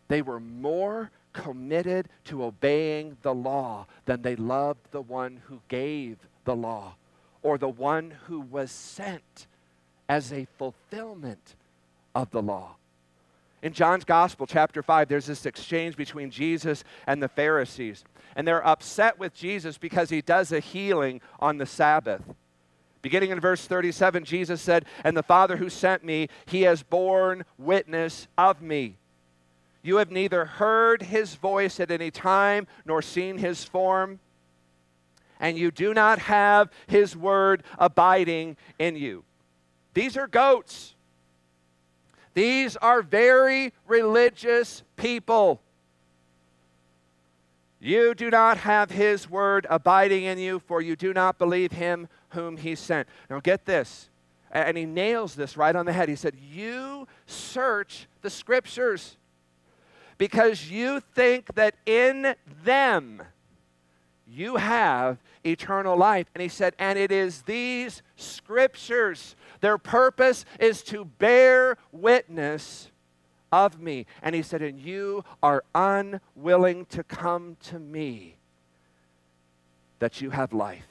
[0.07, 6.17] They were more committed to obeying the law than they loved the one who gave
[6.45, 6.95] the law
[7.41, 9.47] or the one who was sent
[10.07, 11.55] as a fulfillment
[12.13, 12.75] of the law.
[13.61, 18.03] In John's Gospel, chapter 5, there's this exchange between Jesus and the Pharisees.
[18.35, 22.21] And they're upset with Jesus because he does a healing on the Sabbath.
[23.01, 27.43] Beginning in verse 37, Jesus said, And the Father who sent me, he has borne
[27.57, 28.97] witness of me.
[29.81, 34.19] You have neither heard his voice at any time nor seen his form.
[35.39, 39.25] and you do not have his word abiding in you.
[39.93, 40.95] These are goats.
[42.33, 45.59] These are very religious people.
[47.83, 52.07] You do not have his word abiding in you, for you do not believe him
[52.29, 53.09] whom he sent.
[53.29, 54.09] Now, get this.
[54.49, 56.07] And he nails this right on the head.
[56.07, 59.17] He said, You search the scriptures
[60.17, 63.21] because you think that in them
[64.25, 66.27] you have eternal life.
[66.33, 69.35] And he said, And it is these scriptures.
[69.59, 72.91] Their purpose is to bear witness
[73.53, 74.07] of me.
[74.23, 78.37] And he said, And you are unwilling to come to me
[79.99, 80.87] that you have life.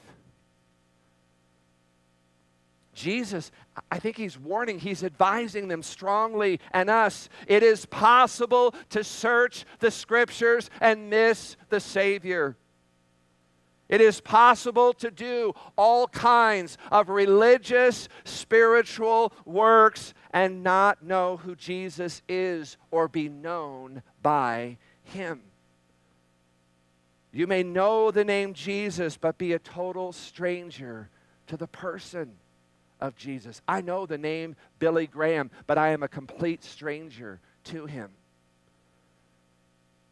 [2.93, 3.51] Jesus,
[3.91, 7.27] I think he's warning, he's advising them strongly and us.
[7.47, 12.55] It is possible to search the scriptures and miss the Savior.
[13.93, 21.55] It is possible to do all kinds of religious, spiritual works and not know who
[21.55, 25.41] Jesus is or be known by him.
[27.31, 31.11] You may know the name Jesus, but be a total stranger
[31.45, 32.31] to the person
[32.99, 33.61] of Jesus.
[33.67, 38.09] I know the name Billy Graham, but I am a complete stranger to him.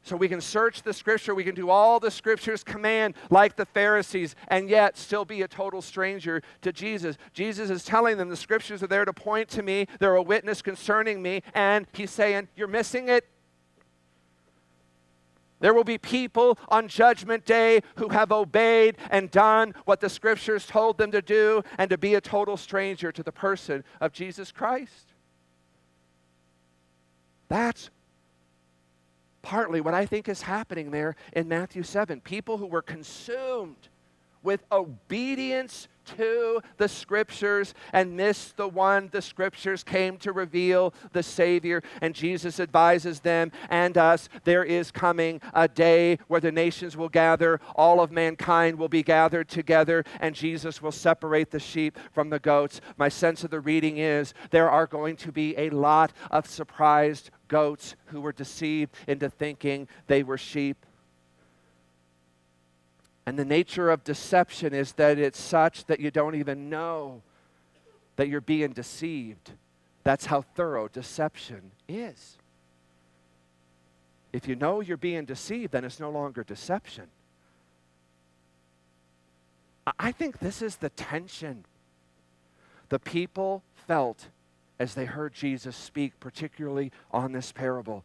[0.04, 3.66] So we can search the scripture, we can do all the scriptures command like the
[3.66, 7.18] Pharisees, and yet still be a total stranger to Jesus.
[7.34, 10.62] Jesus is telling them the scriptures are there to point to me, they're a witness
[10.62, 13.28] concerning me, and he's saying, You're missing it.
[15.60, 20.66] There will be people on Judgment Day who have obeyed and done what the scriptures
[20.66, 24.52] told them to do and to be a total stranger to the person of Jesus
[24.52, 25.14] Christ.
[27.48, 27.92] That's
[29.42, 32.22] partly what I think is happening there in Matthew 7.
[32.22, 33.90] People who were consumed
[34.44, 41.24] with obedience to the scriptures and miss the one the scriptures came to reveal the
[41.24, 41.84] Savior.
[42.02, 47.10] And Jesus advises them and us there is coming a day where the nations will
[47.10, 52.30] gather, all of mankind will be gathered together, and Jesus will separate the sheep from
[52.30, 52.82] the goats.
[52.98, 57.30] My sense of the reading is there are going to be a lot of surprised
[57.52, 60.86] goats who were deceived into thinking they were sheep.
[63.26, 67.22] And the nature of deception is that it's such that you don't even know
[68.16, 69.52] that you're being deceived.
[70.06, 72.38] That's how thorough deception is.
[74.32, 77.08] If you know you're being deceived, then it's no longer deception.
[80.00, 81.66] I think this is the tension
[82.88, 84.28] the people felt
[84.82, 88.04] as they heard Jesus speak, particularly on this parable.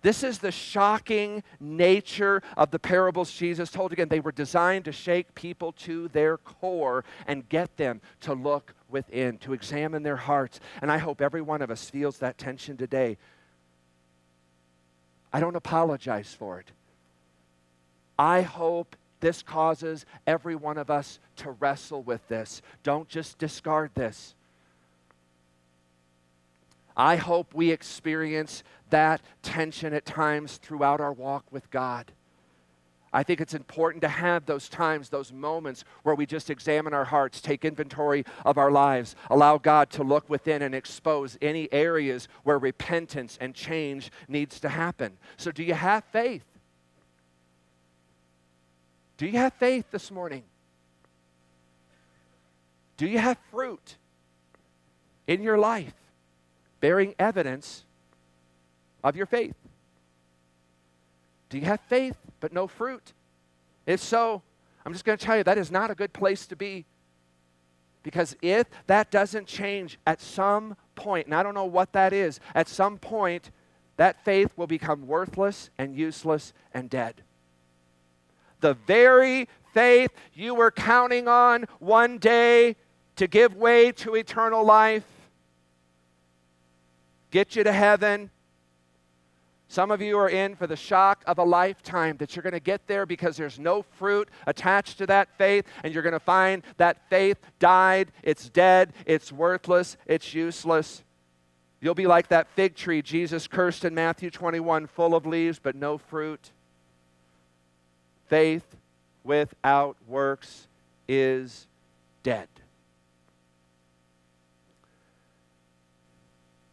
[0.00, 3.92] This is the shocking nature of the parables Jesus told.
[3.92, 8.74] Again, they were designed to shake people to their core and get them to look
[8.88, 10.58] within, to examine their hearts.
[10.80, 13.18] And I hope every one of us feels that tension today.
[15.32, 16.70] I don't apologize for it.
[18.18, 22.62] I hope this causes every one of us to wrestle with this.
[22.82, 24.34] Don't just discard this.
[26.96, 32.12] I hope we experience that tension at times throughout our walk with God.
[33.12, 37.04] I think it's important to have those times, those moments where we just examine our
[37.04, 42.28] hearts, take inventory of our lives, allow God to look within and expose any areas
[42.42, 45.16] where repentance and change needs to happen.
[45.36, 46.44] So, do you have faith?
[49.16, 50.42] Do you have faith this morning?
[52.96, 53.96] Do you have fruit
[55.26, 55.94] in your life?
[56.80, 57.84] Bearing evidence
[59.02, 59.54] of your faith.
[61.48, 63.12] Do you have faith but no fruit?
[63.86, 64.42] If so,
[64.84, 66.84] I'm just going to tell you that is not a good place to be.
[68.02, 72.40] Because if that doesn't change at some point, and I don't know what that is,
[72.54, 73.50] at some point,
[73.96, 77.22] that faith will become worthless and useless and dead.
[78.60, 82.76] The very faith you were counting on one day
[83.16, 85.04] to give way to eternal life
[87.36, 88.30] get you to heaven.
[89.68, 92.60] Some of you are in for the shock of a lifetime that you're going to
[92.60, 96.62] get there because there's no fruit attached to that faith, and you're going to find
[96.78, 101.02] that faith died, it's dead, it's worthless, it's useless.
[101.82, 105.76] You'll be like that fig tree Jesus cursed in Matthew 21, full of leaves but
[105.76, 106.52] no fruit.
[108.28, 108.64] Faith
[109.24, 110.68] without works
[111.06, 111.66] is
[112.22, 112.48] dead.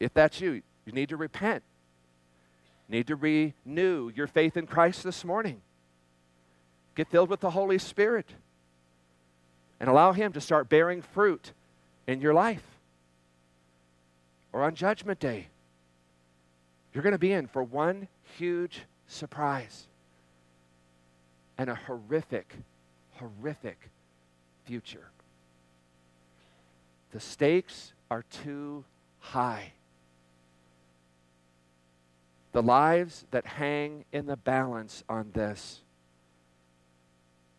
[0.04, 1.64] If that's you, you need to repent.
[2.88, 5.62] You need to renew your faith in Christ this morning.
[6.95, 8.30] Get filled with the Holy Spirit.
[9.80, 11.51] and allow Him to start bearing fruit
[12.08, 12.64] in your life.
[14.54, 15.47] Or on Judgment Day,
[16.93, 19.88] you're going to be in for one huge surprise
[21.58, 22.56] and a horrific,
[23.16, 23.89] horrific
[24.64, 25.10] future.
[27.12, 28.86] The stakes are too
[29.20, 29.74] high.
[32.54, 35.82] The lives that hang in the balance on this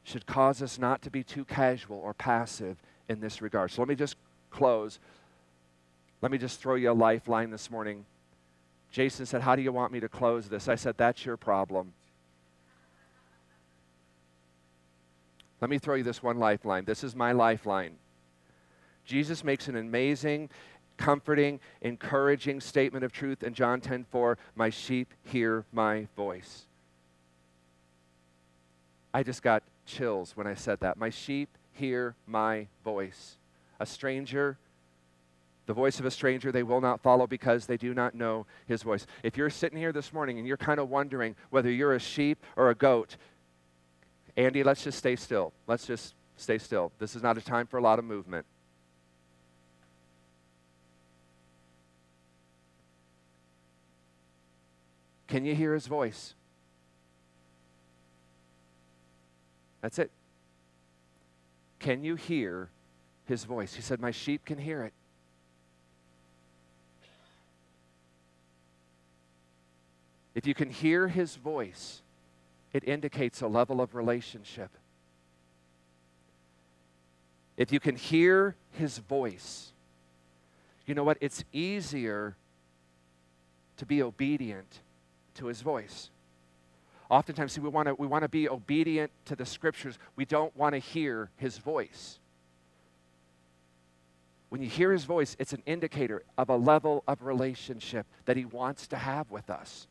[0.05, 2.76] should cause us not to be too casual or passive
[3.09, 3.70] in this regard.
[3.70, 4.16] So let me just
[4.51, 5.01] close.
[6.22, 8.07] Let me just throw you a lifeline this morning.
[8.90, 10.68] Jason said, How do you want me to close this?
[10.68, 11.92] I said, That's your problem.
[15.61, 16.84] Let me throw you this one lifeline.
[16.84, 17.97] This is my lifeline.
[19.05, 20.51] Jesus makes an amazing,
[20.97, 24.38] comforting, encouraging statement of truth in John 10 4.
[24.55, 26.66] My sheep hear my voice.
[29.12, 30.97] I just got chills when I said that.
[30.97, 33.36] My sheep hear my voice.
[33.78, 34.57] A stranger,
[35.66, 38.82] the voice of a stranger, they will not follow because they do not know his
[38.82, 39.07] voice.
[39.22, 42.42] If you're sitting here this morning and you're kind of wondering whether you're a sheep
[42.57, 43.16] or a goat,
[44.36, 45.53] Andy, let's just stay still.
[45.66, 46.92] Let's just stay still.
[46.99, 48.47] This is not a time for a lot of movement.
[55.29, 56.35] Can you hear his voice?
[59.81, 60.11] That's it.
[61.79, 62.70] Can you hear
[63.27, 63.75] his voice?
[63.75, 64.93] He said, My sheep can hear it.
[70.35, 72.03] If you can hear his voice,
[72.72, 74.70] it indicates a level of relationship.
[77.57, 79.72] If you can hear his voice,
[80.87, 81.18] you know what?
[81.20, 82.37] It's easier
[83.77, 84.81] to be obedient
[85.35, 86.11] to his voice.
[87.11, 89.99] Oftentimes, see, we want to we want to be obedient to the scriptures.
[90.16, 92.18] We don't want to hear his voice.
[94.49, 98.45] When you hear his voice, it's an indicator of a level of relationship that he
[98.45, 99.87] wants to have with us.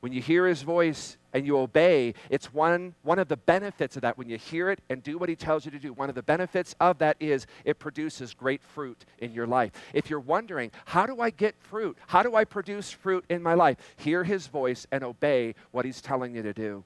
[0.00, 4.02] When you hear his voice and you obey, it's one, one of the benefits of
[4.02, 4.16] that.
[4.16, 6.22] When you hear it and do what he tells you to do, one of the
[6.22, 9.72] benefits of that is it produces great fruit in your life.
[9.92, 11.98] If you're wondering, how do I get fruit?
[12.06, 13.76] How do I produce fruit in my life?
[13.96, 16.84] Hear his voice and obey what he's telling you to do.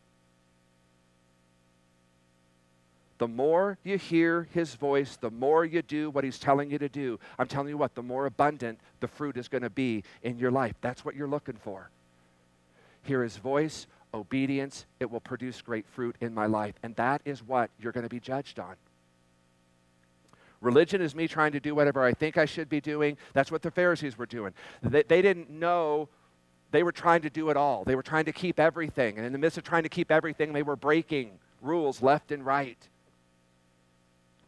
[3.18, 6.88] The more you hear his voice, the more you do what he's telling you to
[6.88, 7.20] do.
[7.38, 10.50] I'm telling you what, the more abundant the fruit is going to be in your
[10.50, 10.74] life.
[10.80, 11.90] That's what you're looking for
[13.03, 16.74] hear his voice, obedience, it will produce great fruit in my life.
[16.82, 18.76] And that is what you're going to be judged on.
[20.61, 23.16] Religion is me trying to do whatever I think I should be doing.
[23.32, 24.53] That's what the Pharisees were doing.
[24.82, 26.09] They, they didn't know
[26.70, 27.84] they were trying to do it all.
[27.84, 29.16] They were trying to keep everything.
[29.16, 32.46] And in the midst of trying to keep everything, they were breaking rules left and
[32.46, 32.78] right.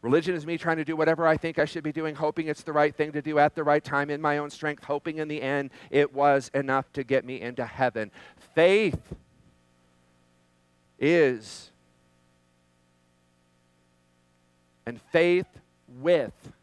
[0.05, 2.61] Religion is me trying to do whatever I think I should be doing, hoping it's
[2.61, 5.27] the right thing to do at the right time in my own strength, hoping in
[5.27, 8.11] the end it was enough to get me into heaven.
[8.53, 9.15] Faith
[10.99, 11.71] is,
[14.85, 15.47] and faith
[15.99, 16.53] with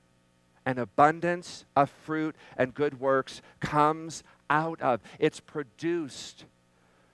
[0.64, 5.01] an abundance of fruit and good works comes out of.
[5.18, 6.45] It's produced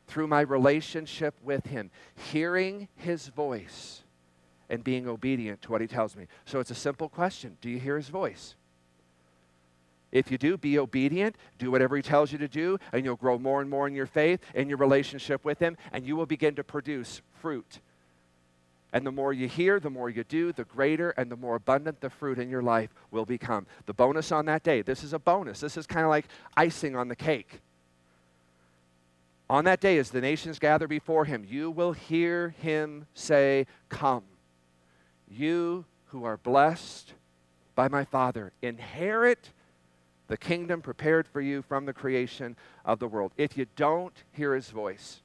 [0.07, 4.03] through my relationship with Him, hearing His voice
[4.71, 6.27] and being obedient to what he tells me.
[6.45, 8.55] So it's a simple question Do you hear his voice?
[10.11, 13.39] If you do, be obedient, do whatever he tells you to do, and you'll grow
[13.39, 16.55] more and more in your faith and your relationship with him, and you will begin
[16.55, 17.81] to produce fruit.
[18.91, 22.01] And the more you hear, the more you do, the greater and the more abundant
[22.01, 23.67] the fruit in your life will become.
[23.85, 25.61] The bonus on that day, this is a bonus.
[25.61, 27.61] This is kind of like icing on the cake.
[29.51, 34.25] On that day, as the nations gather before him, you will hear him say, Come.
[35.31, 37.13] You who are blessed
[37.75, 39.51] by my Father, inherit
[40.27, 43.33] the kingdom prepared for you from the creation of the world.
[43.37, 45.21] If you don't hear his voice,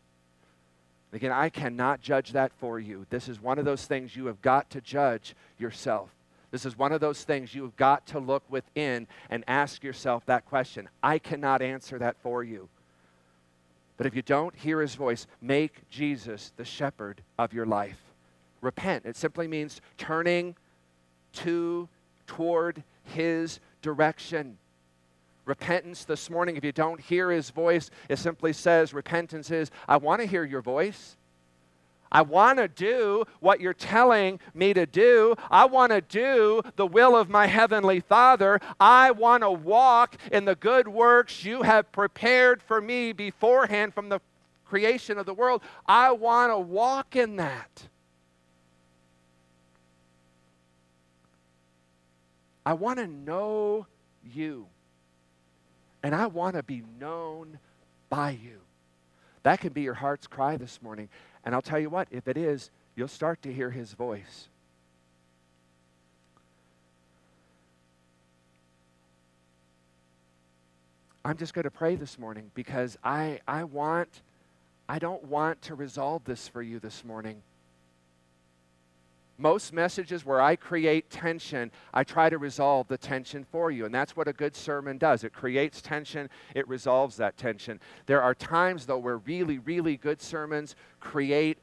[1.12, 3.08] again, I cannot judge that for you.
[3.10, 6.10] This is one of those things you have got to judge yourself.
[6.52, 10.26] This is one of those things you have got to look within and ask yourself
[10.28, 10.88] that question.
[11.02, 12.70] I cannot answer that for you.
[13.98, 18.13] But if you don't hear his voice, make Jesus the shepherd of your life
[18.64, 19.06] repent.
[19.06, 20.56] It simply means turning
[21.34, 21.88] to,
[22.28, 24.58] toward His direction.
[25.46, 29.98] Repentance this morning, if you don't hear His voice, it simply says, Repentance is, I
[29.98, 31.18] want to hear your voice.
[32.14, 35.36] I want to do what you're telling me to do.
[35.50, 38.62] I want to do the will of my heavenly Father.
[38.80, 44.10] I want to walk in the good works you have prepared for me beforehand from
[44.10, 44.22] the
[44.64, 45.64] creation of the world.
[45.88, 47.88] I want to walk in that.
[52.66, 53.88] I want to know
[54.24, 54.68] you.
[56.02, 57.60] And I want to be known
[58.10, 58.60] by you.
[59.44, 61.10] That can be your heart's cry this morning.
[61.46, 64.48] And I'll tell you what, if it is, you'll start to hear his voice.
[71.26, 74.10] I'm just going to pray this morning because I, I want,
[74.90, 77.42] I don't want to resolve this for you this morning.
[79.44, 83.84] Most messages where I create tension, I try to resolve the tension for you.
[83.84, 85.26] And that's what a good sermon does.
[85.26, 87.82] It creates tension, it resolves that tension.
[88.06, 91.58] There are times, though, where really, really good sermons create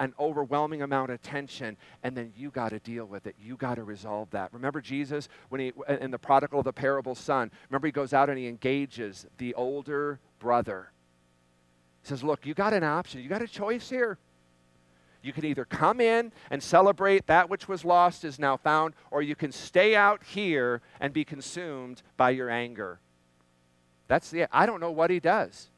[0.00, 3.36] an overwhelming amount of tension, and then you got to deal with it.
[3.40, 4.52] You got to resolve that.
[4.52, 7.52] Remember Jesus when he in the prodigal of the parable son.
[7.70, 10.90] Remember he goes out and he engages the older brother.
[12.02, 13.22] He says, "Look, you got an option.
[13.22, 14.18] You got a choice here.
[15.22, 19.22] You can either come in and celebrate that which was lost is now found, or
[19.22, 22.98] you can stay out here and be consumed by your anger."
[24.08, 25.70] That's the I don't know what he does.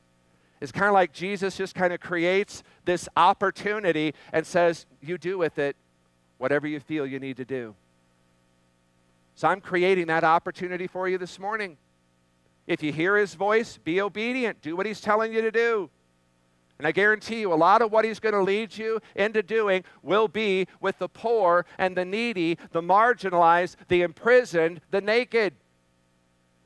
[0.61, 5.37] It's kind of like Jesus just kind of creates this opportunity and says, You do
[5.37, 5.77] with it
[6.39, 7.75] whatever you feel you need to do.
[9.35, 11.77] So I'm creating that opportunity for you this morning.
[12.67, 15.91] If you hear his voice, be obedient, do what he's telling you to do.
[16.79, 19.85] And I guarantee you, a lot of what he's going to lead you into doing
[20.03, 25.55] will be with the poor and the needy, the marginalized, the imprisoned, the naked.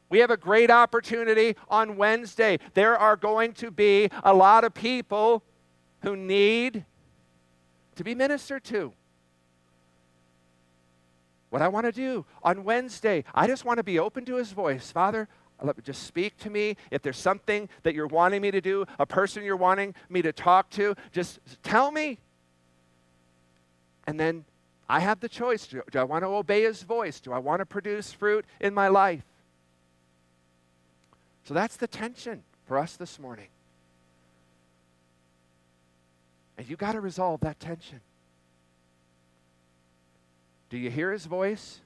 [0.09, 2.59] We have a great opportunity on Wednesday.
[2.73, 5.43] There are going to be a lot of people
[6.01, 6.85] who need
[7.97, 8.95] to be ministered to.
[11.51, 14.53] What I want to do on Wednesday, I just want to be open to his
[14.53, 14.91] voice.
[14.91, 15.29] Father,
[15.63, 16.77] let me just speak to me.
[16.91, 20.33] If there's something that you're wanting me to do, a person you're wanting me to
[20.33, 22.19] talk to, just tell me.
[24.07, 24.45] And then
[24.89, 25.67] I have the choice.
[25.67, 27.21] Do, do I want to obey his voice?
[27.21, 29.25] Do I want to produce fruit in my life?
[31.45, 33.49] So that's the tension for us this morning.
[36.57, 38.01] And you got to resolve that tension.
[40.71, 41.81] Do you hear his voice?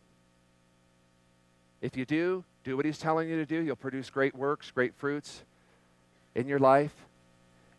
[1.81, 3.61] If you do, do what he's telling you to do.
[3.63, 5.43] You'll produce great works, great fruits
[6.35, 6.95] in your life.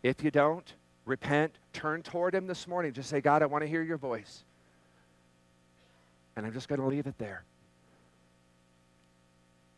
[0.02, 0.72] If you don't,
[1.06, 2.92] repent, turn toward him this morning.
[2.92, 4.44] Just say, God, I want to hear your voice.
[6.36, 7.44] And I'm just going to leave it there.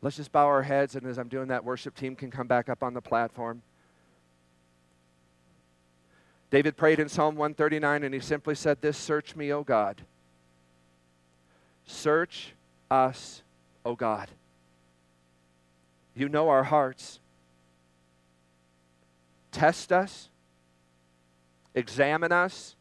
[0.02, 2.68] Let's just bow our heads, and as I'm doing that, worship team can come back
[2.68, 3.62] up on the platform.
[6.50, 10.02] David prayed in Psalm 139, and he simply said, This Search me, O God.
[11.86, 12.54] Search
[12.90, 13.42] us,
[13.84, 14.28] O God.
[16.16, 17.20] You know our hearts.
[19.52, 20.28] Test us,
[21.74, 22.74] examine us,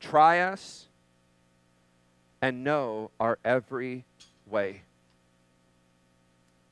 [0.00, 0.86] try us,
[2.40, 4.04] and know our every
[4.46, 4.82] way.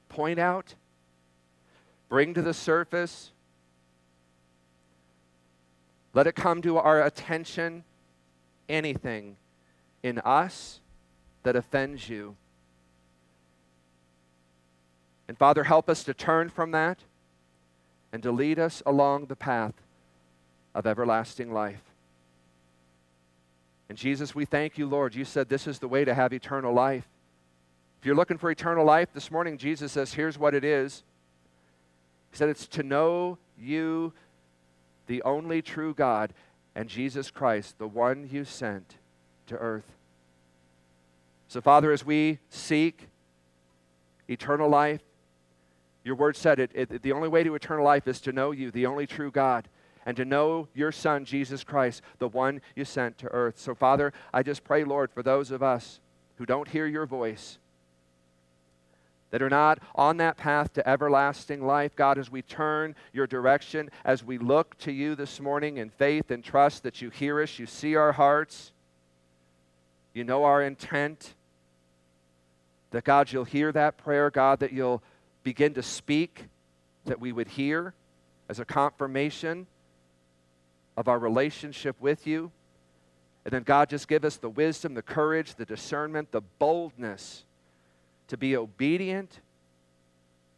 [0.08, 0.74] Point out,
[2.08, 3.32] bring to the surface,
[6.14, 7.84] let it come to our attention.
[8.68, 9.36] Anything
[10.02, 10.80] in us
[11.42, 12.36] that offends you.
[15.28, 16.98] And Father, help us to turn from that
[18.12, 19.74] and to lead us along the path
[20.74, 21.82] of everlasting life.
[23.88, 25.14] And Jesus, we thank you, Lord.
[25.14, 27.06] You said this is the way to have eternal life.
[28.00, 31.02] If you're looking for eternal life this morning, Jesus says, here's what it is.
[32.30, 34.12] He said, it's to know you,
[35.06, 36.32] the only true God,
[36.74, 38.96] and Jesus Christ, the one you sent
[39.46, 39.84] to earth.
[41.48, 43.08] So, Father, as we seek
[44.26, 45.02] eternal life,
[46.04, 48.70] your word said it, it, the only way to eternal life is to know you,
[48.70, 49.68] the only true God,
[50.04, 53.58] and to know your Son, Jesus Christ, the one you sent to earth.
[53.58, 56.00] So, Father, I just pray, Lord, for those of us
[56.36, 57.58] who don't hear your voice,
[59.32, 61.96] that are not on that path to everlasting life.
[61.96, 66.30] God, as we turn your direction, as we look to you this morning in faith
[66.30, 68.72] and trust that you hear us, you see our hearts,
[70.12, 71.32] you know our intent,
[72.90, 75.02] that God, you'll hear that prayer, God, that you'll
[75.42, 76.46] begin to speak,
[77.04, 77.94] that we would hear
[78.48, 79.66] as a confirmation
[80.96, 82.50] of our relationship with you.
[83.44, 87.44] And then, God, just give us the wisdom, the courage, the discernment, the boldness
[88.28, 89.40] to be obedient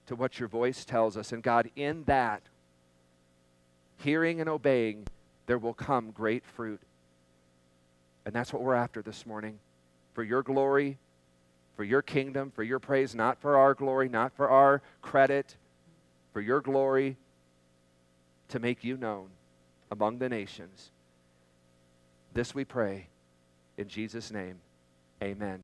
[0.07, 1.33] to what your voice tells us.
[1.33, 2.43] And God, in that,
[3.99, 5.07] hearing and obeying,
[5.47, 6.81] there will come great fruit.
[8.27, 9.59] And that's what we're after this morning.
[10.13, 10.99] For your glory,
[11.77, 15.57] for your kingdom, for your praise, not for our glory, not for our credit,
[16.33, 17.17] for your glory,
[18.49, 19.29] to make you known
[19.91, 20.91] among the nations.
[22.33, 23.09] This we pray
[23.77, 24.57] in Jesus' name.
[25.23, 25.61] Amen.